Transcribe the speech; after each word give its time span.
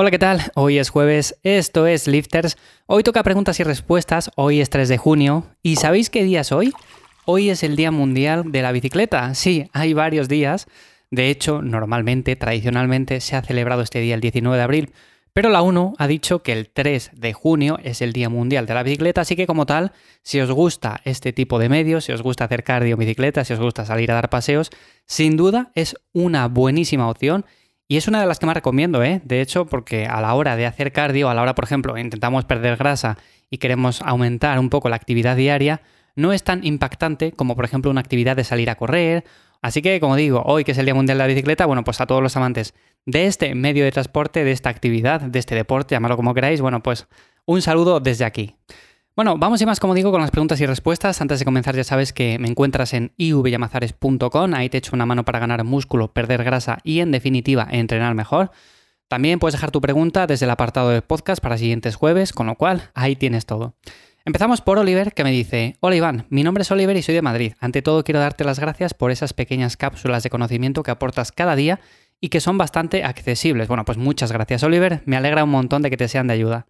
Hola, 0.00 0.12
¿qué 0.12 0.18
tal? 0.20 0.52
Hoy 0.54 0.78
es 0.78 0.90
jueves, 0.90 1.40
esto 1.42 1.88
es 1.88 2.06
Lifters. 2.06 2.56
Hoy 2.86 3.02
toca 3.02 3.24
preguntas 3.24 3.58
y 3.58 3.64
respuestas, 3.64 4.30
hoy 4.36 4.60
es 4.60 4.70
3 4.70 4.88
de 4.88 4.96
junio. 4.96 5.46
¿Y 5.60 5.74
sabéis 5.74 6.08
qué 6.08 6.22
día 6.22 6.42
es 6.42 6.52
hoy? 6.52 6.72
Hoy 7.24 7.50
es 7.50 7.64
el 7.64 7.74
Día 7.74 7.90
Mundial 7.90 8.52
de 8.52 8.62
la 8.62 8.70
Bicicleta. 8.70 9.34
Sí, 9.34 9.68
hay 9.72 9.94
varios 9.94 10.28
días. 10.28 10.68
De 11.10 11.30
hecho, 11.30 11.62
normalmente, 11.62 12.36
tradicionalmente, 12.36 13.20
se 13.20 13.34
ha 13.34 13.42
celebrado 13.42 13.82
este 13.82 13.98
día 13.98 14.14
el 14.14 14.20
19 14.20 14.56
de 14.56 14.62
abril. 14.62 14.92
Pero 15.32 15.48
la 15.48 15.62
ONU 15.62 15.94
ha 15.98 16.06
dicho 16.06 16.44
que 16.44 16.52
el 16.52 16.70
3 16.70 17.10
de 17.14 17.32
junio 17.32 17.80
es 17.82 18.00
el 18.00 18.12
Día 18.12 18.28
Mundial 18.28 18.66
de 18.66 18.74
la 18.74 18.84
Bicicleta, 18.84 19.22
así 19.22 19.34
que 19.34 19.48
como 19.48 19.66
tal, 19.66 19.90
si 20.22 20.38
os 20.38 20.52
gusta 20.52 21.00
este 21.06 21.32
tipo 21.32 21.58
de 21.58 21.68
medios, 21.68 22.04
si 22.04 22.12
os 22.12 22.22
gusta 22.22 22.44
hacer 22.44 22.62
cardio 22.62 22.96
bicicleta, 22.96 23.44
si 23.44 23.52
os 23.52 23.58
gusta 23.58 23.84
salir 23.84 24.12
a 24.12 24.14
dar 24.14 24.30
paseos, 24.30 24.70
sin 25.06 25.36
duda 25.36 25.72
es 25.74 25.96
una 26.12 26.46
buenísima 26.46 27.10
opción 27.10 27.44
y 27.88 27.96
es 27.96 28.06
una 28.06 28.20
de 28.20 28.26
las 28.26 28.38
que 28.38 28.44
más 28.44 28.54
recomiendo, 28.54 29.02
¿eh? 29.02 29.22
De 29.24 29.40
hecho, 29.40 29.64
porque 29.66 30.06
a 30.06 30.20
la 30.20 30.34
hora 30.34 30.56
de 30.56 30.66
hacer 30.66 30.92
cardio, 30.92 31.30
a 31.30 31.34
la 31.34 31.40
hora, 31.40 31.54
por 31.54 31.64
ejemplo, 31.64 31.96
intentamos 31.96 32.44
perder 32.44 32.76
grasa 32.76 33.16
y 33.50 33.56
queremos 33.56 34.02
aumentar 34.02 34.58
un 34.58 34.68
poco 34.68 34.90
la 34.90 34.96
actividad 34.96 35.36
diaria, 35.36 35.80
no 36.14 36.34
es 36.34 36.44
tan 36.44 36.64
impactante 36.66 37.32
como, 37.32 37.56
por 37.56 37.64
ejemplo, 37.64 37.90
una 37.90 38.00
actividad 38.00 38.36
de 38.36 38.44
salir 38.44 38.68
a 38.68 38.74
correr. 38.74 39.24
Así 39.62 39.80
que, 39.80 40.00
como 40.00 40.16
digo, 40.16 40.42
hoy 40.44 40.64
que 40.64 40.72
es 40.72 40.78
el 40.78 40.84
Día 40.84 40.94
Mundial 40.94 41.16
de 41.16 41.24
la 41.24 41.28
Bicicleta, 41.28 41.64
bueno, 41.64 41.82
pues 41.82 42.00
a 42.00 42.06
todos 42.06 42.22
los 42.22 42.36
amantes 42.36 42.74
de 43.06 43.26
este 43.26 43.54
medio 43.54 43.84
de 43.84 43.92
transporte, 43.92 44.44
de 44.44 44.52
esta 44.52 44.68
actividad, 44.68 45.22
de 45.22 45.38
este 45.38 45.54
deporte, 45.54 45.94
llamarlo 45.94 46.16
como 46.16 46.34
queráis, 46.34 46.60
bueno, 46.60 46.82
pues 46.82 47.06
un 47.46 47.62
saludo 47.62 48.00
desde 48.00 48.26
aquí. 48.26 48.56
Bueno, 49.18 49.36
vamos 49.36 49.60
y 49.60 49.66
más, 49.66 49.80
como 49.80 49.94
digo, 49.94 50.12
con 50.12 50.20
las 50.20 50.30
preguntas 50.30 50.60
y 50.60 50.66
respuestas. 50.66 51.20
Antes 51.20 51.40
de 51.40 51.44
comenzar, 51.44 51.74
ya 51.74 51.82
sabes 51.82 52.12
que 52.12 52.38
me 52.38 52.46
encuentras 52.46 52.94
en 52.94 53.10
ivyamazares.com. 53.16 54.54
Ahí 54.54 54.68
te 54.68 54.78
echo 54.78 54.94
una 54.94 55.06
mano 55.06 55.24
para 55.24 55.40
ganar 55.40 55.64
músculo, 55.64 56.12
perder 56.12 56.44
grasa 56.44 56.78
y, 56.84 57.00
en 57.00 57.10
definitiva, 57.10 57.66
entrenar 57.68 58.14
mejor. 58.14 58.52
También 59.08 59.40
puedes 59.40 59.54
dejar 59.54 59.72
tu 59.72 59.80
pregunta 59.80 60.28
desde 60.28 60.44
el 60.44 60.50
apartado 60.50 60.90
de 60.90 61.02
podcast 61.02 61.42
para 61.42 61.58
siguientes 61.58 61.96
jueves, 61.96 62.32
con 62.32 62.46
lo 62.46 62.54
cual 62.54 62.92
ahí 62.94 63.16
tienes 63.16 63.44
todo. 63.44 63.74
Empezamos 64.24 64.60
por 64.60 64.78
Oliver, 64.78 65.12
que 65.12 65.24
me 65.24 65.32
dice: 65.32 65.74
Hola 65.80 65.96
Iván, 65.96 66.26
mi 66.28 66.44
nombre 66.44 66.62
es 66.62 66.70
Oliver 66.70 66.96
y 66.96 67.02
soy 67.02 67.16
de 67.16 67.22
Madrid. 67.22 67.54
Ante 67.58 67.82
todo, 67.82 68.04
quiero 68.04 68.20
darte 68.20 68.44
las 68.44 68.60
gracias 68.60 68.94
por 68.94 69.10
esas 69.10 69.32
pequeñas 69.32 69.76
cápsulas 69.76 70.22
de 70.22 70.30
conocimiento 70.30 70.84
que 70.84 70.92
aportas 70.92 71.32
cada 71.32 71.56
día 71.56 71.80
y 72.20 72.28
que 72.28 72.40
son 72.40 72.56
bastante 72.56 73.02
accesibles. 73.02 73.66
Bueno, 73.66 73.84
pues 73.84 73.98
muchas 73.98 74.30
gracias 74.30 74.62
Oliver, 74.62 75.02
me 75.06 75.16
alegra 75.16 75.42
un 75.42 75.50
montón 75.50 75.82
de 75.82 75.90
que 75.90 75.96
te 75.96 76.06
sean 76.06 76.28
de 76.28 76.34
ayuda. 76.34 76.66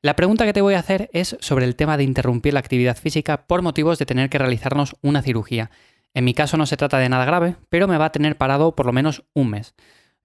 La 0.00 0.14
pregunta 0.14 0.44
que 0.44 0.52
te 0.52 0.60
voy 0.60 0.74
a 0.74 0.78
hacer 0.78 1.10
es 1.12 1.36
sobre 1.40 1.64
el 1.64 1.74
tema 1.74 1.96
de 1.96 2.04
interrumpir 2.04 2.54
la 2.54 2.60
actividad 2.60 2.96
física 2.96 3.48
por 3.48 3.62
motivos 3.62 3.98
de 3.98 4.06
tener 4.06 4.30
que 4.30 4.38
realizarnos 4.38 4.94
una 5.02 5.22
cirugía. 5.22 5.72
En 6.14 6.24
mi 6.24 6.34
caso 6.34 6.56
no 6.56 6.66
se 6.66 6.76
trata 6.76 6.98
de 6.98 7.08
nada 7.08 7.24
grave, 7.24 7.56
pero 7.68 7.88
me 7.88 7.98
va 7.98 8.04
a 8.04 8.12
tener 8.12 8.36
parado 8.36 8.76
por 8.76 8.86
lo 8.86 8.92
menos 8.92 9.24
un 9.34 9.50
mes. 9.50 9.74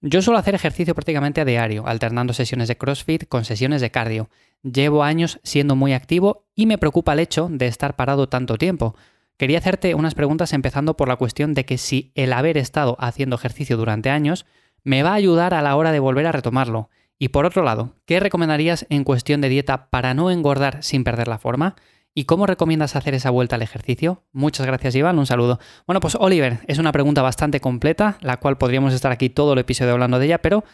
Yo 0.00 0.22
suelo 0.22 0.38
hacer 0.38 0.54
ejercicio 0.54 0.94
prácticamente 0.94 1.40
a 1.40 1.44
diario, 1.44 1.88
alternando 1.88 2.34
sesiones 2.34 2.68
de 2.68 2.76
CrossFit 2.76 3.26
con 3.26 3.44
sesiones 3.44 3.80
de 3.80 3.90
cardio. 3.90 4.30
Llevo 4.62 5.02
años 5.02 5.40
siendo 5.42 5.74
muy 5.74 5.92
activo 5.92 6.46
y 6.54 6.66
me 6.66 6.78
preocupa 6.78 7.14
el 7.14 7.18
hecho 7.18 7.48
de 7.50 7.66
estar 7.66 7.96
parado 7.96 8.28
tanto 8.28 8.58
tiempo. 8.58 8.94
Quería 9.38 9.58
hacerte 9.58 9.96
unas 9.96 10.14
preguntas 10.14 10.52
empezando 10.52 10.96
por 10.96 11.08
la 11.08 11.16
cuestión 11.16 11.52
de 11.52 11.64
que 11.64 11.78
si 11.78 12.12
el 12.14 12.32
haber 12.32 12.58
estado 12.58 12.96
haciendo 13.00 13.34
ejercicio 13.34 13.76
durante 13.76 14.10
años 14.10 14.46
me 14.84 15.02
va 15.02 15.10
a 15.10 15.14
ayudar 15.14 15.52
a 15.52 15.62
la 15.62 15.74
hora 15.74 15.90
de 15.90 15.98
volver 15.98 16.28
a 16.28 16.32
retomarlo. 16.32 16.90
Y 17.18 17.28
por 17.28 17.46
otro 17.46 17.62
lado, 17.62 17.94
¿qué 18.06 18.20
recomendarías 18.20 18.86
en 18.90 19.04
cuestión 19.04 19.40
de 19.40 19.48
dieta 19.48 19.88
para 19.90 20.14
no 20.14 20.30
engordar 20.30 20.82
sin 20.82 21.04
perder 21.04 21.28
la 21.28 21.38
forma? 21.38 21.76
¿Y 22.12 22.24
cómo 22.24 22.46
recomiendas 22.46 22.96
hacer 22.96 23.14
esa 23.14 23.30
vuelta 23.30 23.56
al 23.56 23.62
ejercicio? 23.62 24.22
Muchas 24.32 24.66
gracias, 24.66 24.94
Iván. 24.94 25.18
Un 25.18 25.26
saludo. 25.26 25.58
Bueno, 25.86 26.00
pues 26.00 26.16
Oliver, 26.20 26.60
es 26.68 26.78
una 26.78 26.92
pregunta 26.92 27.22
bastante 27.22 27.60
completa, 27.60 28.18
la 28.20 28.36
cual 28.36 28.56
podríamos 28.56 28.94
estar 28.94 29.10
aquí 29.10 29.30
todo 29.30 29.54
el 29.54 29.58
episodio 29.58 29.92
hablando 29.92 30.18
de 30.18 30.26
ella, 30.26 30.38
pero 30.38 30.64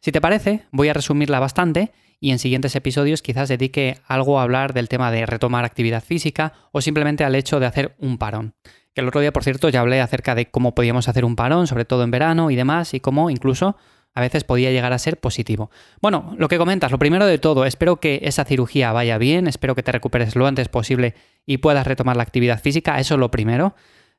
si 0.00 0.12
te 0.12 0.20
parece, 0.20 0.64
voy 0.70 0.88
a 0.88 0.94
resumirla 0.94 1.38
bastante 1.38 1.92
y 2.20 2.30
en 2.30 2.38
siguientes 2.38 2.74
episodios 2.76 3.22
quizás 3.22 3.48
dedique 3.48 3.98
algo 4.06 4.38
a 4.38 4.42
hablar 4.42 4.72
del 4.72 4.88
tema 4.88 5.10
de 5.10 5.26
retomar 5.26 5.64
actividad 5.64 6.02
física 6.02 6.54
o 6.72 6.80
simplemente 6.80 7.24
al 7.24 7.34
hecho 7.34 7.60
de 7.60 7.66
hacer 7.66 7.94
un 7.98 8.16
parón. 8.16 8.54
Que 8.94 9.02
el 9.02 9.08
otro 9.08 9.20
día, 9.20 9.32
por 9.32 9.44
cierto, 9.44 9.68
ya 9.68 9.80
hablé 9.80 10.00
acerca 10.00 10.34
de 10.34 10.50
cómo 10.50 10.74
podíamos 10.74 11.08
hacer 11.08 11.26
un 11.26 11.36
parón, 11.36 11.66
sobre 11.66 11.84
todo 11.84 12.04
en 12.04 12.10
verano 12.10 12.50
y 12.50 12.56
demás, 12.56 12.94
y 12.94 13.00
cómo 13.00 13.28
incluso 13.28 13.76
a 14.16 14.22
veces 14.22 14.44
podía 14.44 14.72
llegar 14.72 14.94
a 14.94 14.98
ser 14.98 15.20
positivo. 15.20 15.70
Bueno, 16.00 16.34
lo 16.38 16.48
que 16.48 16.56
comentas, 16.56 16.90
lo 16.90 16.98
primero 16.98 17.26
de 17.26 17.36
todo, 17.36 17.66
espero 17.66 18.00
que 18.00 18.20
esa 18.22 18.46
cirugía 18.46 18.90
vaya 18.90 19.18
bien, 19.18 19.46
espero 19.46 19.74
que 19.74 19.82
te 19.82 19.92
recuperes 19.92 20.34
lo 20.34 20.46
antes 20.46 20.68
posible 20.68 21.14
y 21.44 21.58
puedas 21.58 21.86
retomar 21.86 22.16
la 22.16 22.22
actividad 22.22 22.58
física, 22.58 22.98
eso 22.98 23.14
es 23.14 23.20
lo 23.20 23.30
primero. 23.30 23.74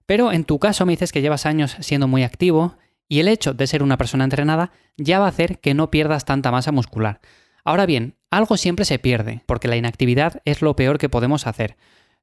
Pero 0.06 0.32
en 0.32 0.44
tu 0.44 0.60
caso 0.60 0.86
me 0.86 0.94
dices 0.94 1.12
que 1.12 1.22
llevas 1.22 1.48
años 1.48 1.78
siendo 1.80 2.08
muy 2.08 2.24
activo 2.24 2.78
y 3.10 3.22
el 3.22 3.28
hecho 3.28 3.56
de 3.56 3.66
ser 3.66 3.82
una 3.82 3.98
persona 3.98 4.24
entrenada 4.24 4.72
ya 4.98 5.18
va 5.18 5.26
a 5.26 5.30
hacer 5.30 5.58
que 5.60 5.74
no 5.74 5.90
pierdas 5.90 6.26
tanta 6.26 6.52
masa 6.52 6.72
muscular. 6.72 7.20
Ahora 7.64 7.88
bien, 7.88 8.18
algo 8.30 8.56
siempre 8.56 8.86
se 8.86 9.00
pierde, 9.00 9.42
porque 9.48 9.68
la 9.68 9.78
inactividad 9.78 10.44
es 10.46 10.62
lo 10.62 10.76
peor 10.76 11.00
que 11.00 11.10
podemos 11.10 11.48
hacer. 11.48 11.76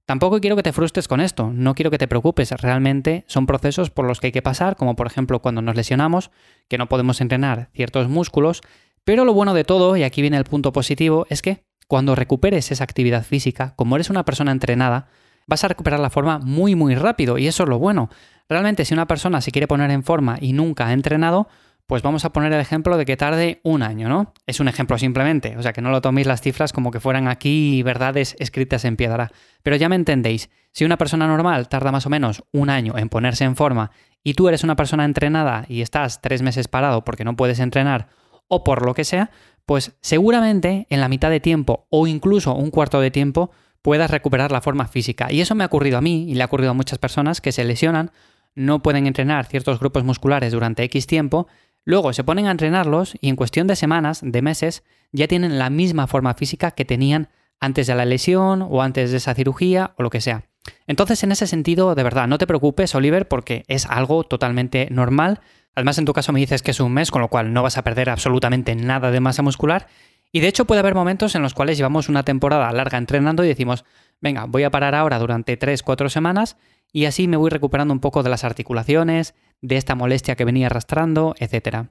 Tampoco 0.07 0.39
quiero 0.39 0.55
que 0.55 0.63
te 0.63 0.73
frustres 0.75 1.09
con 1.09 1.21
esto, 1.21 1.51
no 1.51 1.75
quiero 1.75 1.91
que 1.91 1.97
te 1.97 2.09
preocupes, 2.09 2.51
realmente 2.51 3.25
son 3.27 3.47
procesos 3.47 3.89
por 3.89 4.07
los 4.07 4.21
que 4.21 4.27
hay 4.27 4.33
que 4.33 4.43
pasar, 4.43 4.77
como 4.77 4.97
por 4.97 5.07
ejemplo 5.07 5.41
cuando 5.41 5.63
nos 5.63 5.77
lesionamos, 5.77 6.31
que 6.69 6.77
no 6.77 6.91
podemos 6.91 7.23
entrenar 7.23 7.71
ciertos 7.73 8.09
músculos, 8.09 8.61
pero 9.05 9.25
lo 9.25 9.33
bueno 9.33 9.55
de 9.55 9.65
todo, 9.65 9.97
y 9.97 10.03
aquí 10.03 10.21
viene 10.21 10.37
el 10.37 10.45
punto 10.45 10.73
positivo, 10.73 11.27
es 11.31 11.41
que 11.41 11.65
cuando 11.89 12.15
recuperes 12.15 12.71
esa 12.71 12.85
actividad 12.85 13.25
física, 13.25 13.73
como 13.77 13.97
eres 13.97 14.11
una 14.11 14.27
persona 14.27 14.53
entrenada, 14.53 15.09
vas 15.47 15.65
a 15.65 15.69
recuperar 15.69 16.01
la 16.01 16.11
forma 16.11 16.39
muy 16.39 16.75
muy 16.75 16.95
rápido, 16.95 17.39
y 17.39 17.47
eso 17.47 17.63
es 17.63 17.69
lo 17.71 17.79
bueno. 17.79 18.11
Realmente 18.47 18.85
si 18.85 18.93
una 18.93 19.07
persona 19.07 19.41
se 19.41 19.53
quiere 19.53 19.69
poner 19.69 19.91
en 19.91 20.05
forma 20.05 20.37
y 20.39 20.53
nunca 20.53 20.87
ha 20.87 20.93
entrenado, 20.93 21.49
pues 21.87 22.03
vamos 22.03 22.25
a 22.25 22.33
poner 22.33 22.53
el 22.53 22.61
ejemplo 22.61 22.97
de 22.97 23.05
que 23.05 23.17
tarde 23.17 23.61
un 23.63 23.83
año, 23.83 24.09
¿no? 24.09 24.33
Es 24.47 24.61
un 24.61 24.69
ejemplo 24.69 24.97
simplemente, 24.97 25.57
o 25.59 25.63
sea 25.63 25.73
que 25.73 25.83
no 25.83 25.91
lo 25.91 26.01
toméis 26.01 26.27
las 26.27 26.41
cifras 26.41 26.73
como 26.73 26.91
que 26.91 27.01
fueran 27.01 27.29
aquí 27.29 27.83
verdades 27.83 28.37
escritas 28.39 28.85
en 28.85 28.97
piedra. 28.97 29.31
Pero 29.63 29.77
ya 29.77 29.89
me 29.89 29.97
entendéis, 29.97 30.49
si 30.73 30.85
una 30.85 30.97
persona 30.97 31.27
normal 31.27 31.69
tarda 31.69 31.93
más 31.93 32.07
o 32.07 32.11
menos 32.11 32.43
un 32.53 32.71
año 32.71 32.97
en 32.97 33.09
ponerse 33.09 33.45
en 33.45 33.57
forma 33.57 33.91
y 34.23 34.35
tú 34.35 34.49
eres 34.49 34.65
una 34.65 34.77
persona 34.77 35.05
entrenada 35.05 35.67
y 35.69 35.83
estás 35.83 36.23
tres 36.23 36.41
meses 36.41 36.69
parado 36.69 37.05
porque 37.05 37.25
no 37.25 37.37
puedes 37.37 37.61
entrenar 37.61 38.09
o 38.49 38.65
por 38.65 38.85
lo 38.85 38.95
que 38.95 39.05
sea, 39.05 39.31
pues 39.67 39.97
seguramente 40.01 40.87
en 40.89 41.01
la 41.01 41.09
mitad 41.09 41.31
de 41.31 41.41
tiempo 41.41 41.87
o 41.91 42.07
incluso 42.07 42.55
un 42.55 42.71
cuarto 42.71 43.01
de 43.01 43.11
tiempo 43.11 43.51
puedas 43.83 44.11
recuperar 44.11 44.53
la 44.53 44.63
forma 44.63 44.89
física. 44.89 45.31
Y 45.31 45.43
eso 45.43 45.55
me 45.55 45.65
ha 45.65 45.67
ocurrido 45.67 45.99
a 45.99 46.01
mí 46.01 46.25
y 46.31 46.35
le 46.35 46.43
ha 46.43 46.47
ocurrido 46.47 46.71
a 46.71 46.75
muchas 46.75 46.99
personas 46.99 47.43
que 47.43 47.53
se 47.53 47.65
lesionan, 47.65 48.11
no 48.55 48.83
pueden 48.83 49.07
entrenar 49.07 49.47
ciertos 49.47 49.79
grupos 49.81 50.05
musculares 50.05 50.53
durante 50.53 50.85
X 50.85 51.07
tiempo 51.07 51.49
Luego 51.85 52.13
se 52.13 52.25
ponen 52.25 52.47
a 52.47 52.51
entrenarlos 52.51 53.15
y 53.21 53.29
en 53.29 53.37
cuestión 53.37 53.67
de 53.67 53.77
semanas, 53.77 54.21
de 54.23 54.43
meses, 54.43 54.85
ya 55.13 55.29
tienen 55.29 55.59
la 55.59 55.71
misma 55.71 56.07
forma 56.07 56.35
física 56.35 56.71
que 56.71 56.85
tenían 56.85 57.29
antes 57.61 57.87
de 57.87 57.95
la 57.95 58.05
lesión 58.05 58.63
o 58.63 58.83
antes 58.83 59.11
de 59.11 59.19
esa 59.19 59.35
cirugía 59.35 59.95
o 59.99 60.03
lo 60.03 60.11
que 60.11 60.21
sea. 60.21 60.45
Entonces, 60.87 61.23
en 61.23 61.33
ese 61.33 61.47
sentido, 61.47 61.95
de 61.95 62.03
verdad, 62.03 62.27
no 62.27 62.39
te 62.39 62.47
preocupes, 62.47 62.95
Oliver, 62.95 63.29
porque 63.29 63.65
es 63.69 63.87
algo 63.87 64.25
totalmente 64.25 64.89
normal. 64.91 65.41
Además, 65.75 65.99
en 65.99 66.07
tu 66.07 66.15
caso 66.15 66.33
me 66.33 66.41
dices 66.41 66.63
que 66.63 66.71
es 66.71 66.81
un 66.81 66.93
mes, 66.93 67.11
con 67.11 67.21
lo 67.21 67.29
cual 67.29 67.53
no 67.53 67.63
vas 67.63 67.77
a 67.77 67.85
perder 67.85 68.09
absolutamente 68.09 68.75
nada 68.75 69.11
de 69.11 69.21
masa 69.21 69.43
muscular. 69.43 69.87
Y 70.33 70.41
de 70.41 70.49
hecho 70.49 70.65
puede 70.65 70.81
haber 70.81 70.95
momentos 70.95 71.35
en 71.35 71.43
los 71.43 71.55
cuales 71.55 71.77
llevamos 71.77 72.09
una 72.09 72.25
temporada 72.25 72.73
larga 72.73 72.99
entrenando 72.99 73.45
y 73.45 73.49
decimos, 73.49 73.85
venga, 74.21 74.47
voy 74.47 74.65
a 74.65 74.71
parar 74.71 74.95
ahora 74.95 75.19
durante 75.19 75.59
3-4 75.59 76.09
semanas 76.09 76.57
y 76.93 77.05
así 77.05 77.29
me 77.29 77.37
voy 77.37 77.51
recuperando 77.51 77.95
un 77.95 78.01
poco 78.01 78.23
de 78.23 78.31
las 78.31 78.43
articulaciones, 78.43 79.35
de 79.65 79.77
esta 79.77 79.95
molestia 79.95 80.37
que 80.37 80.45
venía 80.45 80.67
arrastrando, 80.67 81.35
etc. 81.39 81.87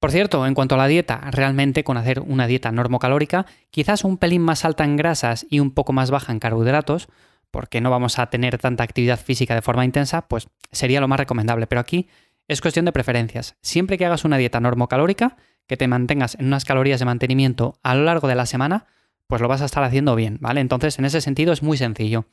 Por 0.00 0.10
cierto, 0.10 0.46
en 0.46 0.54
cuanto 0.54 0.74
a 0.74 0.78
la 0.78 0.86
dieta, 0.86 1.20
realmente 1.30 1.84
con 1.84 1.96
hacer 1.96 2.20
una 2.20 2.46
dieta 2.46 2.72
normocalórica, 2.72 3.46
quizás 3.70 4.02
un 4.02 4.16
pelín 4.16 4.42
más 4.42 4.64
alta 4.64 4.84
en 4.84 4.96
grasas 4.96 5.46
y 5.48 5.60
un 5.60 5.70
poco 5.70 5.92
más 5.92 6.10
baja 6.10 6.32
en 6.32 6.40
carbohidratos, 6.40 7.08
porque 7.50 7.80
no 7.80 7.90
vamos 7.90 8.18
a 8.18 8.30
tener 8.30 8.58
tanta 8.58 8.82
actividad 8.82 9.20
física 9.20 9.54
de 9.54 9.62
forma 9.62 9.84
intensa, 9.84 10.22
pues 10.22 10.48
sería 10.72 11.00
lo 11.00 11.08
más 11.08 11.20
recomendable. 11.20 11.66
Pero 11.66 11.80
aquí 11.80 12.08
es 12.48 12.60
cuestión 12.60 12.86
de 12.86 12.92
preferencias. 12.92 13.56
Siempre 13.60 13.98
que 13.98 14.06
hagas 14.06 14.24
una 14.24 14.38
dieta 14.38 14.58
normocalórica, 14.58 15.36
que 15.66 15.76
te 15.76 15.86
mantengas 15.86 16.34
en 16.34 16.46
unas 16.46 16.64
calorías 16.64 16.98
de 16.98 17.06
mantenimiento 17.06 17.78
a 17.82 17.94
lo 17.94 18.04
largo 18.04 18.26
de 18.26 18.34
la 18.34 18.46
semana, 18.46 18.86
pues 19.26 19.40
lo 19.40 19.48
vas 19.48 19.62
a 19.62 19.66
estar 19.66 19.84
haciendo 19.84 20.16
bien, 20.16 20.38
¿vale? 20.40 20.60
Entonces, 20.60 20.98
en 20.98 21.04
ese 21.04 21.20
sentido 21.20 21.52
es 21.52 21.62
muy 21.62 21.76
sencillo. 21.76 22.26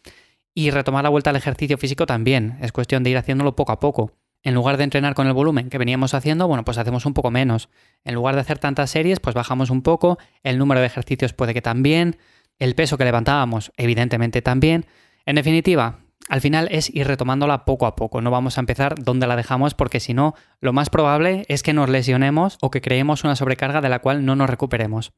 Y 0.56 0.72
retomar 0.72 1.04
la 1.04 1.10
vuelta 1.10 1.30
al 1.30 1.36
ejercicio 1.36 1.78
físico 1.78 2.06
también, 2.06 2.58
es 2.62 2.72
cuestión 2.72 3.04
de 3.04 3.12
ir 3.12 3.18
haciéndolo 3.18 3.56
poco 3.56 3.72
a 3.74 3.80
poco. 3.80 4.14
En 4.44 4.54
lugar 4.54 4.78
de 4.78 4.86
entrenar 4.86 5.16
con 5.16 5.28
el 5.28 5.34
volumen 5.34 5.70
que 5.70 5.78
veníamos 5.78 6.14
haciendo, 6.14 6.48
bueno, 6.48 6.64
pues 6.64 6.78
hacemos 6.78 7.06
un 7.06 7.14
poco 7.14 7.30
menos. 7.30 7.70
En 8.06 8.16
lugar 8.16 8.36
de 8.36 8.42
hacer 8.42 8.58
tantas 8.58 8.90
series, 8.90 9.20
pues 9.20 9.36
bajamos 9.36 9.70
un 9.70 9.82
poco, 9.82 10.18
el 10.44 10.58
número 10.58 10.80
de 10.80 10.88
ejercicios 10.88 11.34
puede 11.34 11.54
que 11.54 11.62
también, 11.62 12.18
el 12.58 12.76
peso 12.76 12.98
que 12.98 13.06
levantábamos, 13.06 13.72
evidentemente 13.78 14.42
también. 14.42 14.86
En 15.26 15.36
definitiva, 15.36 16.00
al 16.30 16.42
final 16.42 16.68
es 16.72 16.94
ir 16.94 17.08
retomándola 17.08 17.66
poco 17.66 17.86
a 17.86 17.96
poco, 17.96 18.22
no 18.22 18.32
vamos 18.32 18.58
a 18.58 18.62
empezar 18.62 18.96
donde 18.96 19.28
la 19.28 19.36
dejamos 19.36 19.74
porque 19.74 20.00
si 20.00 20.14
no, 20.14 20.36
lo 20.62 20.74
más 20.74 20.90
probable 20.90 21.46
es 21.48 21.64
que 21.64 21.74
nos 21.74 21.90
lesionemos 21.90 22.58
o 22.62 22.70
que 22.70 22.82
creemos 22.82 23.24
una 23.24 23.36
sobrecarga 23.36 23.82
de 23.82 23.90
la 23.90 24.00
cual 24.00 24.26
no 24.26 24.36
nos 24.36 24.50
recuperemos. 24.50 25.14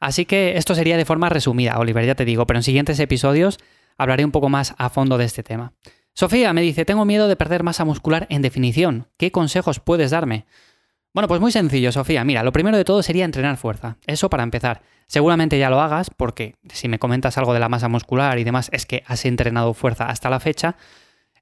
Así 0.00 0.24
que 0.24 0.56
esto 0.56 0.74
sería 0.74 0.96
de 0.96 1.04
forma 1.04 1.28
resumida, 1.28 1.78
Oliver, 1.78 2.04
ya 2.04 2.14
te 2.14 2.24
digo, 2.24 2.46
pero 2.46 2.58
en 2.58 2.62
siguientes 2.62 2.98
episodios 3.00 3.58
hablaré 3.98 4.24
un 4.24 4.32
poco 4.32 4.48
más 4.48 4.74
a 4.78 4.88
fondo 4.90 5.18
de 5.18 5.24
este 5.24 5.42
tema. 5.42 5.72
Sofía 6.18 6.54
me 6.54 6.62
dice, 6.62 6.86
tengo 6.86 7.04
miedo 7.04 7.28
de 7.28 7.36
perder 7.36 7.62
masa 7.62 7.84
muscular 7.84 8.26
en 8.30 8.40
definición. 8.40 9.06
¿Qué 9.18 9.30
consejos 9.30 9.80
puedes 9.80 10.12
darme? 10.12 10.46
Bueno, 11.12 11.28
pues 11.28 11.42
muy 11.42 11.52
sencillo, 11.52 11.92
Sofía. 11.92 12.24
Mira, 12.24 12.42
lo 12.42 12.52
primero 12.52 12.78
de 12.78 12.86
todo 12.86 13.02
sería 13.02 13.26
entrenar 13.26 13.58
fuerza. 13.58 13.98
Eso 14.06 14.30
para 14.30 14.42
empezar. 14.42 14.80
Seguramente 15.08 15.58
ya 15.58 15.68
lo 15.68 15.78
hagas 15.78 16.08
porque 16.08 16.54
si 16.72 16.88
me 16.88 16.98
comentas 16.98 17.36
algo 17.36 17.52
de 17.52 17.60
la 17.60 17.68
masa 17.68 17.90
muscular 17.90 18.38
y 18.38 18.44
demás 18.44 18.70
es 18.72 18.86
que 18.86 19.02
has 19.06 19.26
entrenado 19.26 19.74
fuerza 19.74 20.06
hasta 20.06 20.30
la 20.30 20.40
fecha. 20.40 20.76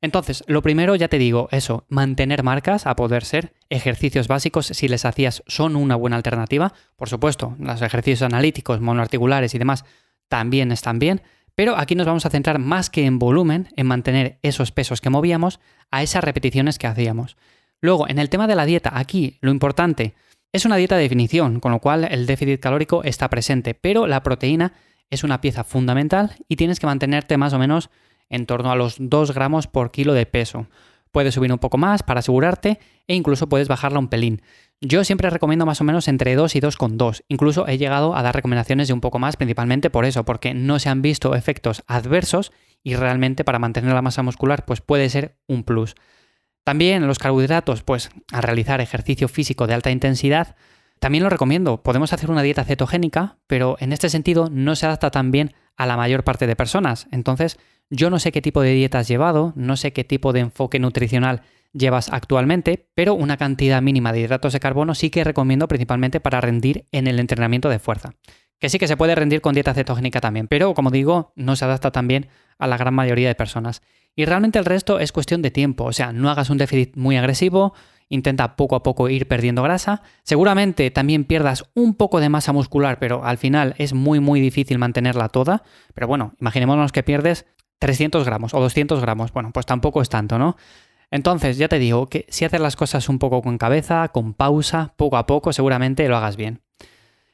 Entonces, 0.00 0.42
lo 0.48 0.60
primero 0.60 0.96
ya 0.96 1.06
te 1.06 1.18
digo, 1.18 1.46
eso, 1.52 1.86
mantener 1.88 2.42
marcas 2.42 2.88
a 2.88 2.96
poder 2.96 3.24
ser, 3.24 3.54
ejercicios 3.70 4.26
básicos 4.26 4.66
si 4.66 4.88
les 4.88 5.04
hacías 5.04 5.44
son 5.46 5.76
una 5.76 5.94
buena 5.94 6.16
alternativa. 6.16 6.74
Por 6.96 7.08
supuesto, 7.08 7.54
los 7.60 7.80
ejercicios 7.80 8.22
analíticos, 8.22 8.80
monoarticulares 8.80 9.54
y 9.54 9.58
demás 9.58 9.84
también 10.28 10.72
están 10.72 10.98
bien, 10.98 11.22
pero 11.54 11.76
aquí 11.76 11.94
nos 11.94 12.06
vamos 12.06 12.26
a 12.26 12.30
centrar 12.30 12.58
más 12.58 12.90
que 12.90 13.06
en 13.06 13.18
volumen, 13.18 13.68
en 13.76 13.86
mantener 13.86 14.38
esos 14.42 14.72
pesos 14.72 15.00
que 15.00 15.10
movíamos 15.10 15.60
a 15.90 16.02
esas 16.02 16.24
repeticiones 16.24 16.78
que 16.78 16.86
hacíamos. 16.86 17.36
Luego, 17.80 18.08
en 18.08 18.18
el 18.18 18.30
tema 18.30 18.46
de 18.46 18.54
la 18.56 18.66
dieta, 18.66 18.92
aquí 18.94 19.38
lo 19.40 19.50
importante 19.50 20.14
es 20.52 20.64
una 20.64 20.76
dieta 20.76 20.96
de 20.96 21.02
definición, 21.02 21.60
con 21.60 21.72
lo 21.72 21.80
cual 21.80 22.06
el 22.10 22.26
déficit 22.26 22.60
calórico 22.60 23.02
está 23.04 23.28
presente, 23.28 23.74
pero 23.74 24.06
la 24.06 24.22
proteína 24.22 24.72
es 25.10 25.24
una 25.24 25.40
pieza 25.40 25.64
fundamental 25.64 26.36
y 26.48 26.56
tienes 26.56 26.80
que 26.80 26.86
mantenerte 26.86 27.36
más 27.36 27.52
o 27.52 27.58
menos 27.58 27.90
en 28.30 28.46
torno 28.46 28.70
a 28.70 28.76
los 28.76 28.96
2 28.98 29.32
gramos 29.32 29.66
por 29.66 29.90
kilo 29.90 30.14
de 30.14 30.26
peso. 30.26 30.68
Puedes 31.14 31.34
subir 31.34 31.52
un 31.52 31.60
poco 31.60 31.78
más 31.78 32.02
para 32.02 32.18
asegurarte 32.18 32.80
e 33.06 33.14
incluso 33.14 33.48
puedes 33.48 33.68
bajarla 33.68 34.00
un 34.00 34.08
pelín. 34.08 34.42
Yo 34.80 35.04
siempre 35.04 35.30
recomiendo 35.30 35.64
más 35.64 35.80
o 35.80 35.84
menos 35.84 36.08
entre 36.08 36.34
2 36.34 36.56
y 36.56 36.60
2,2. 36.60 37.22
Incluso 37.28 37.68
he 37.68 37.78
llegado 37.78 38.16
a 38.16 38.22
dar 38.24 38.34
recomendaciones 38.34 38.88
de 38.88 38.94
un 38.94 39.00
poco 39.00 39.20
más, 39.20 39.36
principalmente 39.36 39.90
por 39.90 40.06
eso, 40.06 40.24
porque 40.24 40.54
no 40.54 40.80
se 40.80 40.88
han 40.88 41.02
visto 41.02 41.36
efectos 41.36 41.84
adversos 41.86 42.50
y 42.82 42.96
realmente 42.96 43.44
para 43.44 43.60
mantener 43.60 43.94
la 43.94 44.02
masa 44.02 44.24
muscular 44.24 44.64
pues 44.64 44.80
puede 44.80 45.08
ser 45.08 45.38
un 45.46 45.62
plus. 45.62 45.94
También 46.64 47.06
los 47.06 47.20
carbohidratos, 47.20 47.84
pues 47.84 48.10
a 48.32 48.40
realizar 48.40 48.80
ejercicio 48.80 49.28
físico 49.28 49.68
de 49.68 49.74
alta 49.74 49.92
intensidad, 49.92 50.56
también 50.98 51.22
lo 51.22 51.30
recomiendo. 51.30 51.80
Podemos 51.80 52.12
hacer 52.12 52.28
una 52.28 52.42
dieta 52.42 52.64
cetogénica, 52.64 53.38
pero 53.46 53.76
en 53.78 53.92
este 53.92 54.08
sentido 54.08 54.48
no 54.50 54.74
se 54.74 54.86
adapta 54.86 55.12
tan 55.12 55.30
bien 55.30 55.54
a 55.76 55.86
la 55.86 55.96
mayor 55.96 56.24
parte 56.24 56.48
de 56.48 56.56
personas. 56.56 57.06
Entonces, 57.12 57.56
yo 57.90 58.10
no 58.10 58.18
sé 58.18 58.32
qué 58.32 58.42
tipo 58.42 58.62
de 58.62 58.72
dieta 58.72 58.98
has 58.98 59.08
llevado, 59.08 59.52
no 59.56 59.76
sé 59.76 59.92
qué 59.92 60.04
tipo 60.04 60.32
de 60.32 60.40
enfoque 60.40 60.78
nutricional 60.78 61.42
llevas 61.72 62.08
actualmente, 62.10 62.88
pero 62.94 63.14
una 63.14 63.36
cantidad 63.36 63.82
mínima 63.82 64.12
de 64.12 64.20
hidratos 64.20 64.52
de 64.52 64.60
carbono 64.60 64.94
sí 64.94 65.10
que 65.10 65.24
recomiendo 65.24 65.68
principalmente 65.68 66.20
para 66.20 66.40
rendir 66.40 66.86
en 66.92 67.06
el 67.06 67.18
entrenamiento 67.18 67.68
de 67.68 67.78
fuerza. 67.78 68.14
Que 68.58 68.68
sí 68.68 68.78
que 68.78 68.88
se 68.88 68.96
puede 68.96 69.14
rendir 69.14 69.40
con 69.40 69.54
dieta 69.54 69.74
cetogénica 69.74 70.20
también, 70.20 70.48
pero 70.48 70.72
como 70.74 70.90
digo, 70.90 71.32
no 71.36 71.56
se 71.56 71.64
adapta 71.64 71.90
tan 71.90 72.08
bien 72.08 72.28
a 72.58 72.66
la 72.66 72.78
gran 72.78 72.94
mayoría 72.94 73.28
de 73.28 73.34
personas. 73.34 73.82
Y 74.16 74.24
realmente 74.24 74.58
el 74.58 74.64
resto 74.64 75.00
es 75.00 75.10
cuestión 75.10 75.42
de 75.42 75.50
tiempo, 75.50 75.84
o 75.84 75.92
sea, 75.92 76.12
no 76.12 76.30
hagas 76.30 76.48
un 76.48 76.58
déficit 76.58 76.96
muy 76.96 77.16
agresivo, 77.16 77.74
intenta 78.08 78.54
poco 78.56 78.76
a 78.76 78.82
poco 78.82 79.08
ir 79.08 79.26
perdiendo 79.26 79.62
grasa. 79.62 80.02
Seguramente 80.22 80.90
también 80.90 81.24
pierdas 81.24 81.64
un 81.74 81.94
poco 81.94 82.20
de 82.20 82.28
masa 82.28 82.52
muscular, 82.52 82.98
pero 82.98 83.24
al 83.24 83.38
final 83.38 83.74
es 83.78 83.92
muy 83.92 84.20
muy 84.20 84.40
difícil 84.40 84.78
mantenerla 84.78 85.28
toda. 85.28 85.64
Pero 85.94 86.06
bueno, 86.06 86.34
imaginémonos 86.40 86.92
que 86.92 87.02
pierdes 87.02 87.46
300 87.78 88.24
gramos 88.24 88.54
o 88.54 88.60
200 88.60 89.00
gramos, 89.00 89.32
bueno, 89.32 89.50
pues 89.52 89.66
tampoco 89.66 90.02
es 90.02 90.08
tanto, 90.08 90.38
¿no? 90.38 90.56
Entonces, 91.10 91.58
ya 91.58 91.68
te 91.68 91.78
digo 91.78 92.08
que 92.08 92.26
si 92.28 92.44
haces 92.44 92.60
las 92.60 92.76
cosas 92.76 93.08
un 93.08 93.18
poco 93.18 93.42
con 93.42 93.58
cabeza, 93.58 94.08
con 94.08 94.34
pausa, 94.34 94.94
poco 94.96 95.16
a 95.16 95.26
poco, 95.26 95.52
seguramente 95.52 96.08
lo 96.08 96.16
hagas 96.16 96.36
bien. 96.36 96.60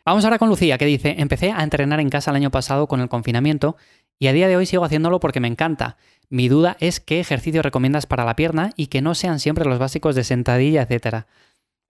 Vamos 0.05 0.25
ahora 0.25 0.39
con 0.39 0.49
Lucía, 0.49 0.77
que 0.77 0.87
dice, 0.87 1.17
empecé 1.19 1.53
a 1.53 1.63
entrenar 1.63 2.01
en 2.01 2.11
casa 2.11 2.31
el 2.31 2.37
año 2.37 2.51
pasado 2.51 2.89
con 2.89 3.01
el 3.01 3.09
confinamiento 3.09 3.77
y 4.19 4.27
a 4.27 4.33
día 4.33 4.49
de 4.49 4.57
hoy 4.57 4.67
sigo 4.67 4.85
haciéndolo 4.85 5.21
porque 5.21 5.41
me 5.41 5.49
encanta. 5.49 5.97
Mi 6.29 6.49
duda 6.49 6.77
es 6.81 7.01
qué 7.01 7.21
ejercicio 7.21 7.63
recomiendas 7.63 8.07
para 8.07 8.25
la 8.25 8.37
pierna 8.37 8.71
y 8.77 8.89
que 8.89 9.03
no 9.03 9.15
sean 9.15 9.41
siempre 9.41 9.65
los 9.65 9.79
básicos 9.79 10.15
de 10.15 10.25
sentadilla, 10.25 10.83
etc. 10.89 11.25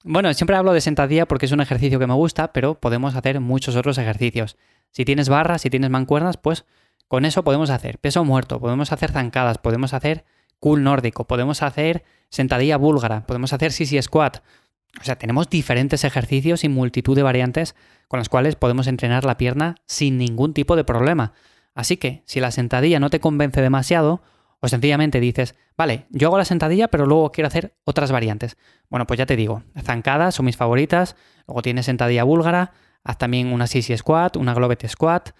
Bueno, 0.04 0.32
siempre 0.34 0.56
hablo 0.56 0.72
de 0.72 0.80
sentadilla 0.80 1.26
porque 1.26 1.46
es 1.46 1.52
un 1.52 1.60
ejercicio 1.60 1.98
que 1.98 2.06
me 2.06 2.14
gusta, 2.14 2.52
pero 2.52 2.74
podemos 2.74 3.14
hacer 3.16 3.40
muchos 3.40 3.76
otros 3.76 3.98
ejercicios. 3.98 4.56
Si 4.90 5.04
tienes 5.04 5.28
barras, 5.28 5.62
si 5.62 5.70
tienes 5.70 5.90
mancuernas, 5.90 6.36
pues 6.36 6.64
con 7.10 7.24
eso 7.24 7.42
podemos 7.42 7.70
hacer 7.70 7.98
peso 7.98 8.24
muerto, 8.24 8.60
podemos 8.60 8.92
hacer 8.92 9.10
zancadas, 9.10 9.58
podemos 9.58 9.94
hacer 9.94 10.24
cool 10.60 10.84
nórdico, 10.84 11.26
podemos 11.26 11.60
hacer 11.60 12.04
sentadilla 12.28 12.76
búlgara, 12.76 13.26
podemos 13.26 13.52
hacer 13.52 13.72
sisi 13.72 14.00
squat. 14.00 14.44
O 15.00 15.02
sea, 15.02 15.16
tenemos 15.16 15.50
diferentes 15.50 16.04
ejercicios 16.04 16.62
y 16.62 16.68
multitud 16.68 17.16
de 17.16 17.24
variantes 17.24 17.74
con 18.06 18.20
las 18.20 18.28
cuales 18.28 18.54
podemos 18.54 18.86
entrenar 18.86 19.24
la 19.24 19.38
pierna 19.38 19.74
sin 19.86 20.18
ningún 20.18 20.54
tipo 20.54 20.76
de 20.76 20.84
problema. 20.84 21.32
Así 21.74 21.96
que, 21.96 22.22
si 22.26 22.38
la 22.38 22.52
sentadilla 22.52 23.00
no 23.00 23.10
te 23.10 23.18
convence 23.18 23.60
demasiado, 23.60 24.22
o 24.60 24.68
sencillamente 24.68 25.18
dices, 25.18 25.56
vale, 25.76 26.06
yo 26.10 26.28
hago 26.28 26.38
la 26.38 26.44
sentadilla, 26.44 26.86
pero 26.86 27.06
luego 27.06 27.32
quiero 27.32 27.48
hacer 27.48 27.74
otras 27.82 28.12
variantes. 28.12 28.56
Bueno, 28.88 29.08
pues 29.08 29.18
ya 29.18 29.26
te 29.26 29.34
digo, 29.34 29.64
zancadas 29.82 30.36
son 30.36 30.46
mis 30.46 30.56
favoritas, 30.56 31.16
luego 31.48 31.62
tienes 31.62 31.86
sentadilla 31.86 32.22
búlgara, 32.22 32.70
haz 33.02 33.18
también 33.18 33.52
una 33.52 33.66
sissy 33.66 33.96
squat, 33.96 34.36
una 34.36 34.54
globet 34.54 34.86
squat, 34.86 35.30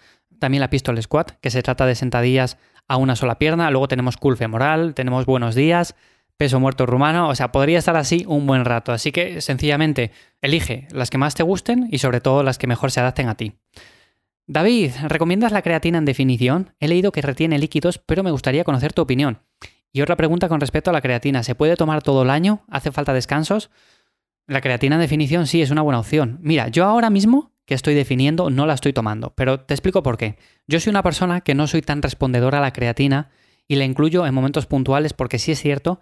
también 0.41 0.59
la 0.59 0.71
pistol 0.71 1.01
squat, 1.01 1.33
que 1.39 1.51
se 1.51 1.61
trata 1.61 1.85
de 1.85 1.93
sentadillas 1.93 2.57
a 2.87 2.97
una 2.97 3.15
sola 3.15 3.37
pierna, 3.37 3.69
luego 3.69 3.87
tenemos 3.87 4.17
cool 4.17 4.35
femoral, 4.35 4.95
tenemos 4.95 5.27
buenos 5.27 5.53
días, 5.53 5.95
peso 6.35 6.59
muerto 6.59 6.87
rumano, 6.87 7.29
o 7.29 7.35
sea, 7.35 7.51
podría 7.51 7.77
estar 7.77 7.95
así 7.95 8.25
un 8.27 8.47
buen 8.47 8.65
rato, 8.65 8.91
así 8.91 9.11
que 9.11 9.39
sencillamente 9.39 10.11
elige 10.41 10.87
las 10.91 11.11
que 11.11 11.19
más 11.19 11.35
te 11.35 11.43
gusten 11.43 11.87
y 11.91 11.99
sobre 11.99 12.21
todo 12.21 12.41
las 12.41 12.57
que 12.57 12.65
mejor 12.65 12.89
se 12.89 12.99
adapten 12.99 13.29
a 13.29 13.35
ti. 13.35 13.53
David, 14.47 14.93
¿recomiendas 15.03 15.51
la 15.51 15.61
creatina 15.61 15.99
en 15.99 16.05
definición? 16.05 16.73
He 16.79 16.87
leído 16.87 17.11
que 17.11 17.21
retiene 17.21 17.59
líquidos, 17.59 17.99
pero 17.99 18.23
me 18.23 18.31
gustaría 18.31 18.63
conocer 18.63 18.93
tu 18.93 19.03
opinión. 19.03 19.43
Y 19.93 20.01
otra 20.01 20.15
pregunta 20.15 20.49
con 20.49 20.59
respecto 20.59 20.89
a 20.89 20.93
la 20.93 21.01
creatina. 21.01 21.43
¿Se 21.43 21.53
puede 21.53 21.75
tomar 21.75 22.01
todo 22.01 22.23
el 22.23 22.31
año? 22.31 22.63
¿Hace 22.67 22.91
falta 22.91 23.13
descansos? 23.13 23.69
La 24.47 24.61
creatina 24.61 24.95
en 24.95 25.01
definición 25.01 25.45
sí 25.45 25.61
es 25.61 25.69
una 25.69 25.83
buena 25.83 25.99
opción. 25.99 26.39
Mira, 26.41 26.67
yo 26.69 26.85
ahora 26.85 27.09
mismo 27.09 27.50
que 27.65 27.73
estoy 27.73 27.93
definiendo 27.93 28.49
no 28.49 28.65
la 28.65 28.73
estoy 28.73 28.93
tomando, 28.93 29.33
pero 29.35 29.61
te 29.61 29.73
explico 29.73 30.03
por 30.03 30.17
qué. 30.17 30.37
Yo 30.67 30.79
soy 30.79 30.91
una 30.91 31.03
persona 31.03 31.41
que 31.41 31.55
no 31.55 31.67
soy 31.67 31.81
tan 31.81 32.01
respondedora 32.01 32.57
a 32.57 32.61
la 32.61 32.73
creatina 32.73 33.29
y 33.67 33.75
la 33.75 33.85
incluyo 33.85 34.25
en 34.25 34.33
momentos 34.33 34.65
puntuales 34.65 35.13
porque 35.13 35.39
sí 35.39 35.51
es 35.51 35.61
cierto 35.61 35.99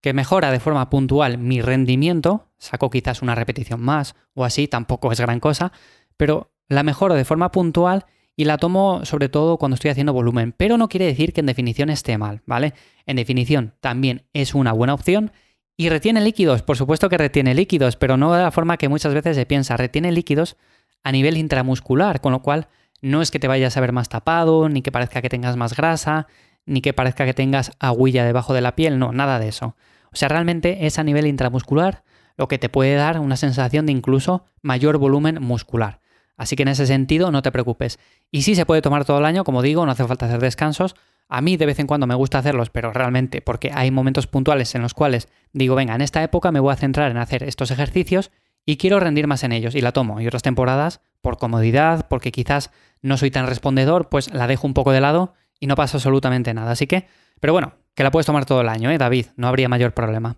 que 0.00 0.12
mejora 0.12 0.52
de 0.52 0.60
forma 0.60 0.90
puntual 0.90 1.38
mi 1.38 1.60
rendimiento, 1.60 2.48
saco 2.58 2.90
quizás 2.90 3.22
una 3.22 3.34
repetición 3.34 3.80
más 3.80 4.14
o 4.34 4.44
así, 4.44 4.68
tampoco 4.68 5.10
es 5.10 5.20
gran 5.20 5.40
cosa, 5.40 5.72
pero 6.16 6.52
la 6.68 6.82
mejoro 6.82 7.14
de 7.14 7.24
forma 7.24 7.50
puntual 7.50 8.06
y 8.36 8.44
la 8.44 8.58
tomo 8.58 9.04
sobre 9.04 9.28
todo 9.28 9.56
cuando 9.56 9.74
estoy 9.74 9.90
haciendo 9.90 10.12
volumen, 10.12 10.54
pero 10.56 10.78
no 10.78 10.88
quiere 10.88 11.06
decir 11.06 11.32
que 11.32 11.40
en 11.40 11.46
definición 11.46 11.90
esté 11.90 12.16
mal, 12.18 12.42
¿vale? 12.46 12.74
En 13.06 13.16
definición 13.16 13.74
también 13.80 14.26
es 14.32 14.54
una 14.54 14.72
buena 14.72 14.94
opción 14.94 15.32
y 15.76 15.88
retiene 15.88 16.20
líquidos, 16.20 16.62
por 16.62 16.76
supuesto 16.76 17.08
que 17.08 17.18
retiene 17.18 17.54
líquidos, 17.54 17.96
pero 17.96 18.16
no 18.16 18.32
de 18.32 18.42
la 18.42 18.52
forma 18.52 18.76
que 18.76 18.88
muchas 18.88 19.14
veces 19.14 19.34
se 19.34 19.46
piensa, 19.46 19.76
retiene 19.76 20.12
líquidos 20.12 20.56
a 21.04 21.12
nivel 21.12 21.36
intramuscular, 21.36 22.20
con 22.20 22.32
lo 22.32 22.42
cual 22.42 22.68
no 23.00 23.22
es 23.22 23.30
que 23.30 23.38
te 23.38 23.48
vayas 23.48 23.76
a 23.76 23.80
ver 23.80 23.92
más 23.92 24.08
tapado, 24.08 24.68
ni 24.68 24.82
que 24.82 24.92
parezca 24.92 25.22
que 25.22 25.28
tengas 25.28 25.56
más 25.56 25.76
grasa, 25.76 26.26
ni 26.66 26.80
que 26.80 26.92
parezca 26.92 27.24
que 27.24 27.34
tengas 27.34 27.72
aguilla 27.78 28.24
debajo 28.24 28.54
de 28.54 28.60
la 28.60 28.76
piel, 28.76 28.98
no, 28.98 29.12
nada 29.12 29.38
de 29.38 29.48
eso. 29.48 29.76
O 30.12 30.16
sea, 30.16 30.28
realmente 30.28 30.86
es 30.86 30.98
a 30.98 31.04
nivel 31.04 31.26
intramuscular 31.26 32.02
lo 32.36 32.48
que 32.48 32.58
te 32.58 32.68
puede 32.68 32.94
dar 32.94 33.18
una 33.18 33.36
sensación 33.36 33.86
de 33.86 33.92
incluso 33.92 34.44
mayor 34.62 34.98
volumen 34.98 35.42
muscular. 35.42 36.00
Así 36.36 36.54
que 36.54 36.62
en 36.62 36.68
ese 36.68 36.86
sentido 36.86 37.32
no 37.32 37.42
te 37.42 37.50
preocupes. 37.50 37.98
Y 38.30 38.42
sí 38.42 38.54
se 38.54 38.64
puede 38.64 38.80
tomar 38.80 39.04
todo 39.04 39.18
el 39.18 39.24
año, 39.24 39.44
como 39.44 39.60
digo, 39.60 39.84
no 39.84 39.92
hace 39.92 40.06
falta 40.06 40.26
hacer 40.26 40.40
descansos. 40.40 40.94
A 41.28 41.40
mí 41.40 41.56
de 41.56 41.66
vez 41.66 41.78
en 41.80 41.86
cuando 41.86 42.06
me 42.06 42.14
gusta 42.14 42.38
hacerlos, 42.38 42.70
pero 42.70 42.92
realmente 42.92 43.42
porque 43.42 43.70
hay 43.74 43.90
momentos 43.90 44.26
puntuales 44.26 44.74
en 44.74 44.82
los 44.82 44.94
cuales 44.94 45.28
digo, 45.52 45.74
venga, 45.74 45.94
en 45.94 46.00
esta 46.00 46.22
época 46.22 46.52
me 46.52 46.60
voy 46.60 46.72
a 46.72 46.76
centrar 46.76 47.10
en 47.10 47.16
hacer 47.16 47.42
estos 47.42 47.70
ejercicios 47.70 48.30
y 48.64 48.76
quiero 48.76 49.00
rendir 49.00 49.26
más 49.26 49.44
en 49.44 49.52
ellos 49.52 49.74
y 49.74 49.80
la 49.80 49.92
tomo. 49.92 50.20
Y 50.20 50.26
otras 50.26 50.42
temporadas, 50.42 51.00
por 51.20 51.38
comodidad, 51.38 52.06
porque 52.08 52.32
quizás 52.32 52.70
no 53.02 53.16
soy 53.16 53.30
tan 53.30 53.46
respondedor, 53.46 54.08
pues 54.08 54.32
la 54.32 54.46
dejo 54.46 54.66
un 54.66 54.74
poco 54.74 54.92
de 54.92 55.00
lado 55.00 55.34
y 55.60 55.66
no 55.66 55.76
pasa 55.76 55.96
absolutamente 55.96 56.54
nada. 56.54 56.72
Así 56.72 56.86
que, 56.86 57.06
pero 57.40 57.52
bueno, 57.52 57.74
que 57.94 58.02
la 58.02 58.10
puedes 58.10 58.26
tomar 58.26 58.44
todo 58.44 58.60
el 58.60 58.68
año, 58.68 58.90
¿eh, 58.90 58.98
David? 58.98 59.26
No 59.36 59.48
habría 59.48 59.68
mayor 59.68 59.92
problema. 59.92 60.36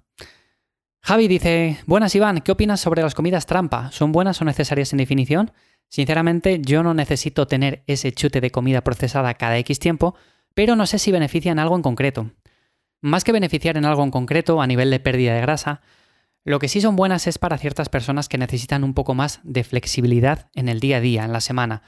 Javi 1.03 1.29
dice, 1.29 1.79
buenas 1.87 2.15
Iván, 2.15 2.41
¿qué 2.41 2.53
opinas 2.53 2.81
sobre 2.81 3.03
las 3.03 3.15
comidas 3.15 3.47
trampa? 3.47 3.91
¿Son 3.91 4.13
buenas 4.13 4.41
o 4.41 4.45
necesarias 4.45 4.93
en 4.93 4.99
definición? 4.99 5.53
Sinceramente, 5.89 6.61
yo 6.61 6.83
no 6.83 6.95
necesito 6.95 7.47
tener 7.47 7.83
ese 7.87 8.13
chute 8.13 8.41
de 8.41 8.51
comida 8.51 8.83
procesada 8.83 9.35
cada 9.35 9.59
X 9.59 9.79
tiempo, 9.79 10.15
pero 10.55 10.77
no 10.77 10.87
sé 10.87 10.99
si 10.99 11.11
beneficia 11.11 11.53
en 11.53 11.59
algo 11.59 11.75
en 11.75 11.83
concreto. 11.83 12.31
Más 13.01 13.25
que 13.25 13.33
beneficiar 13.33 13.77
en 13.77 13.87
algo 13.87 14.05
en 14.05 14.11
concreto 14.11 14.61
a 14.61 14.67
nivel 14.67 14.91
de 14.91 15.01
pérdida 15.01 15.35
de 15.35 15.41
grasa, 15.41 15.81
lo 16.45 16.59
que 16.59 16.69
sí 16.69 16.81
son 16.81 16.97
buenas 16.97 17.27
es 17.27 17.39
para 17.39 17.59
ciertas 17.59 17.89
personas 17.89 18.29
que 18.29 18.39
necesitan 18.39 18.85
un 18.85 18.95
poco 18.95 19.15
más 19.15 19.41
de 19.43 19.65
flexibilidad 19.65 20.49
en 20.55 20.69
el 20.69 20.81
día 20.81 20.99
a 20.99 21.01
día, 21.01 21.25
en 21.25 21.33
la 21.33 21.41
semana. 21.41 21.83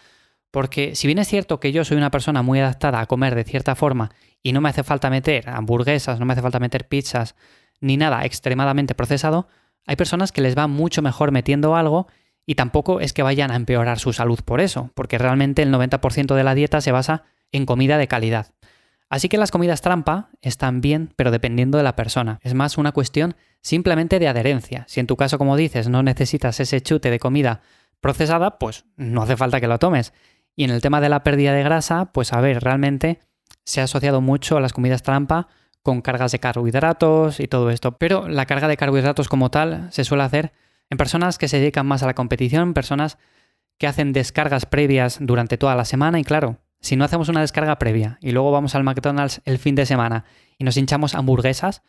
Porque 0.51 0.95
si 0.95 1.07
bien 1.07 1.19
es 1.19 1.29
cierto 1.29 1.61
que 1.61 1.73
yo 1.73 1.85
soy 1.85 1.97
una 1.97 2.11
persona 2.11 2.43
muy 2.43 2.61
adaptada 2.61 3.01
a 3.01 3.07
comer 3.07 3.35
de 3.35 3.45
cierta 3.45 3.75
forma 3.75 4.11
y 4.43 4.53
no 4.53 4.61
me 4.61 4.69
hace 4.69 4.85
falta 4.85 5.09
meter 5.09 5.49
hamburguesas, 5.49 6.21
no 6.21 6.27
me 6.27 6.35
hace 6.35 6.43
falta 6.43 6.61
meter 6.61 6.87
pizzas, 6.87 7.35
ni 7.81 7.97
nada 7.97 8.25
extremadamente 8.25 8.95
procesado, 8.95 9.49
hay 9.87 9.97
personas 9.97 10.31
que 10.31 10.43
les 10.43 10.57
va 10.57 10.67
mucho 10.67 11.03
mejor 11.03 11.33
metiendo 11.33 11.75
algo 11.75 12.07
y 12.45 12.55
tampoco 12.55 13.01
es 13.01 13.13
que 13.13 13.23
vayan 13.23 13.51
a 13.51 13.57
empeorar 13.57 13.99
su 13.99 14.13
salud 14.13 14.41
por 14.45 14.61
eso, 14.61 14.91
porque 14.95 15.19
realmente 15.19 15.63
el 15.63 15.73
90% 15.73 16.35
de 16.35 16.45
la 16.45 16.55
dieta 16.55 16.81
se 16.81 16.93
basa 16.93 17.25
en 17.51 17.67
comida 17.67 17.99
de 17.99 18.09
calidad. 18.09 18.53
Así 19.13 19.29
que 19.29 19.37
las 19.37 19.51
comidas 19.51 19.83
trampa 19.83 20.31
están 20.41 20.81
bien, 20.81 21.13
pero 21.17 21.31
dependiendo 21.31 21.77
de 21.77 21.85
la 21.85 21.97
persona. 21.97 22.39
Es 22.41 22.55
más 22.55 22.79
una 22.79 22.93
cuestión 22.93 23.37
simplemente 23.61 24.19
de 24.19 24.27
adherencia. 24.27 24.87
Si 24.89 25.01
en 25.01 25.07
tu 25.07 25.19
caso, 25.19 25.37
como 25.37 25.55
dices, 25.55 25.91
no 25.91 26.03
necesitas 26.03 26.59
ese 26.61 26.81
chute 26.81 27.11
de 27.11 27.19
comida 27.19 27.61
procesada, 28.01 28.59
pues 28.59 28.87
no 28.97 29.21
hace 29.21 29.37
falta 29.37 29.61
que 29.61 29.67
lo 29.67 29.79
tomes. 29.79 30.15
Y 30.57 30.65
en 30.65 30.71
el 30.71 30.81
tema 30.81 31.03
de 31.03 31.11
la 31.11 31.25
pérdida 31.25 31.53
de 31.53 31.63
grasa, 31.63 32.07
pues 32.07 32.33
a 32.33 32.41
ver, 32.41 32.65
realmente 32.65 33.21
se 33.67 33.83
ha 33.83 33.85
asociado 33.85 34.23
mucho 34.23 34.57
a 34.57 34.63
las 34.63 34.73
comidas 34.73 35.03
trampa 35.03 35.47
con 35.83 36.01
cargas 36.01 36.33
de 36.33 36.39
carbohidratos 36.39 37.39
y 37.39 37.49
todo 37.49 37.69
esto. 37.69 37.99
Pero 37.99 38.29
la 38.29 38.47
carga 38.47 38.67
de 38.67 38.79
carbohidratos 38.79 39.29
como 39.29 39.51
tal 39.51 39.89
se 39.93 40.05
suele 40.05 40.23
hacer 40.23 40.55
en 40.89 40.97
personas 40.97 41.37
que 41.37 41.49
se 41.49 41.59
dedican 41.59 41.85
más 41.85 42.03
a 42.03 42.07
la 42.07 42.15
competición, 42.15 42.73
personas 42.73 43.19
que 43.77 43.87
hacen 43.87 44.15
descargas 44.15 44.65
previas 44.65 45.19
durante 45.21 45.59
toda 45.59 45.75
la 45.75 45.85
semana 45.85 46.19
y 46.19 46.25
claro, 46.25 46.62
si 46.83 46.97
no 46.97 47.05
hacemos 47.05 47.29
una 47.29 47.41
descarga 47.41 47.79
previa 47.79 48.19
y 48.21 48.33
luego 48.33 48.51
vamos 48.51 48.75
al 48.75 48.83
McDonald's 48.83 49.41
el 49.45 49.59
fin 49.59 49.75
de 49.75 49.87
semana 49.87 50.25
y 50.59 50.65
nos 50.65 50.77
hinchamos 50.77 51.15
hamburguesas, 51.15 51.83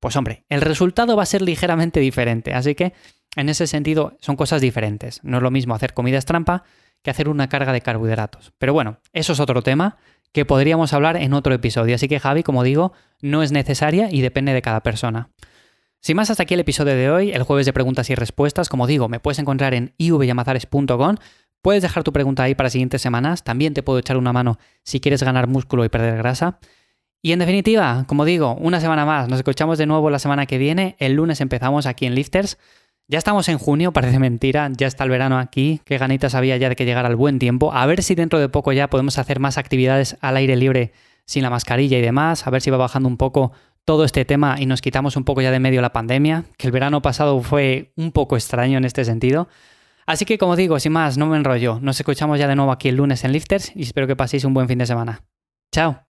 pues 0.00 0.16
hombre, 0.16 0.44
el 0.48 0.60
resultado 0.60 1.16
va 1.16 1.22
a 1.22 1.26
ser 1.26 1.42
ligeramente 1.42 2.00
diferente. 2.00 2.52
Así 2.52 2.74
que 2.74 2.92
en 3.36 3.48
ese 3.48 3.68
sentido 3.68 4.16
son 4.20 4.34
cosas 4.34 4.60
diferentes. 4.60 5.20
No 5.22 5.36
es 5.36 5.42
lo 5.42 5.52
mismo 5.52 5.74
hacer 5.74 5.94
comidas 5.94 6.24
trampa 6.26 6.64
que 7.02 7.10
hacer 7.10 7.28
una 7.28 7.48
carga 7.48 7.72
de 7.72 7.80
carbohidratos. 7.80 8.52
Pero 8.58 8.72
bueno, 8.72 8.98
eso 9.12 9.32
es 9.32 9.40
otro 9.40 9.62
tema 9.62 9.96
que 10.32 10.44
podríamos 10.44 10.92
hablar 10.92 11.16
en 11.16 11.34
otro 11.34 11.54
episodio. 11.54 11.94
Así 11.94 12.08
que 12.08 12.18
Javi, 12.18 12.42
como 12.42 12.64
digo, 12.64 12.92
no 13.20 13.44
es 13.44 13.52
necesaria 13.52 14.08
y 14.10 14.22
depende 14.22 14.52
de 14.52 14.62
cada 14.62 14.82
persona. 14.82 15.30
Sin 16.00 16.16
más, 16.16 16.30
hasta 16.30 16.42
aquí 16.42 16.54
el 16.54 16.60
episodio 16.60 16.96
de 16.96 17.10
hoy, 17.10 17.30
el 17.30 17.44
jueves 17.44 17.64
de 17.64 17.72
preguntas 17.72 18.10
y 18.10 18.16
respuestas. 18.16 18.68
Como 18.68 18.88
digo, 18.88 19.08
me 19.08 19.20
puedes 19.20 19.38
encontrar 19.38 19.72
en 19.72 19.94
ivyamazares.com 19.98 21.16
Puedes 21.62 21.82
dejar 21.82 22.02
tu 22.02 22.12
pregunta 22.12 22.42
ahí 22.42 22.54
para 22.54 22.70
siguientes 22.70 23.00
semanas. 23.00 23.44
También 23.44 23.72
te 23.72 23.82
puedo 23.82 23.98
echar 23.98 24.16
una 24.16 24.32
mano 24.32 24.58
si 24.82 25.00
quieres 25.00 25.22
ganar 25.22 25.46
músculo 25.46 25.84
y 25.84 25.88
perder 25.88 26.16
grasa. 26.18 26.58
Y 27.22 27.30
en 27.30 27.38
definitiva, 27.38 28.04
como 28.08 28.24
digo, 28.24 28.56
una 28.56 28.80
semana 28.80 29.06
más. 29.06 29.28
Nos 29.28 29.38
escuchamos 29.38 29.78
de 29.78 29.86
nuevo 29.86 30.10
la 30.10 30.18
semana 30.18 30.46
que 30.46 30.58
viene. 30.58 30.96
El 30.98 31.14
lunes 31.14 31.40
empezamos 31.40 31.86
aquí 31.86 32.04
en 32.04 32.16
Lifters. 32.16 32.58
Ya 33.06 33.18
estamos 33.18 33.48
en 33.48 33.58
junio, 33.58 33.92
parece 33.94 34.18
mentira, 34.18 34.70
ya 34.76 34.86
está 34.86 35.04
el 35.04 35.10
verano 35.10 35.38
aquí, 35.38 35.80
qué 35.84 35.98
ganitas 35.98 36.34
había 36.34 36.56
ya 36.56 36.68
de 36.68 36.76
que 36.76 36.84
llegara 36.84 37.08
el 37.08 37.16
buen 37.16 37.38
tiempo. 37.38 37.72
A 37.72 37.86
ver 37.86 38.02
si 38.02 38.14
dentro 38.14 38.40
de 38.40 38.48
poco 38.48 38.72
ya 38.72 38.88
podemos 38.88 39.18
hacer 39.18 39.38
más 39.38 39.58
actividades 39.58 40.16
al 40.20 40.36
aire 40.36 40.56
libre 40.56 40.92
sin 41.26 41.42
la 41.42 41.50
mascarilla 41.50 41.98
y 41.98 42.00
demás, 42.00 42.46
a 42.46 42.50
ver 42.50 42.62
si 42.62 42.70
va 42.70 42.76
bajando 42.76 43.08
un 43.08 43.16
poco 43.16 43.52
todo 43.84 44.04
este 44.04 44.24
tema 44.24 44.56
y 44.58 44.66
nos 44.66 44.80
quitamos 44.80 45.16
un 45.16 45.24
poco 45.24 45.42
ya 45.42 45.50
de 45.50 45.60
medio 45.60 45.80
la 45.82 45.92
pandemia, 45.92 46.44
que 46.56 46.66
el 46.66 46.72
verano 46.72 47.02
pasado 47.02 47.40
fue 47.42 47.92
un 47.96 48.12
poco 48.12 48.36
extraño 48.36 48.78
en 48.78 48.84
este 48.84 49.04
sentido. 49.04 49.48
Así 50.06 50.24
que 50.24 50.38
como 50.38 50.56
digo, 50.56 50.78
sin 50.78 50.92
más, 50.92 51.18
no 51.18 51.26
me 51.26 51.36
enrollo. 51.36 51.78
Nos 51.80 51.98
escuchamos 51.98 52.38
ya 52.38 52.48
de 52.48 52.56
nuevo 52.56 52.72
aquí 52.72 52.88
el 52.88 52.96
lunes 52.96 53.24
en 53.24 53.32
Lifters 53.32 53.72
y 53.74 53.82
espero 53.82 54.06
que 54.06 54.16
paséis 54.16 54.44
un 54.44 54.54
buen 54.54 54.68
fin 54.68 54.78
de 54.78 54.86
semana. 54.86 55.24
Chao. 55.72 56.11